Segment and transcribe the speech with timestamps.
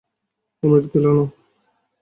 [0.63, 1.23] অমিত গেল না।